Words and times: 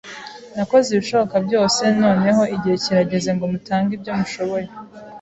Nakoze 0.55 0.87
ibishoboka 0.91 1.35
byose. 1.45 1.81
Noneho 2.03 2.41
igihe 2.55 2.75
kirageze 2.83 3.29
ngo 3.35 3.45
mutange 3.53 3.91
ibyo 3.97 4.11
mushoboye. 4.19 4.67